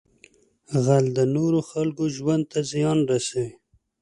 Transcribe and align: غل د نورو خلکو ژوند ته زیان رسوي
غل 0.83 1.05
د 1.17 1.19
نورو 1.35 1.59
خلکو 1.71 2.03
ژوند 2.15 2.43
ته 2.51 2.59
زیان 2.71 2.99
رسوي 3.11 3.49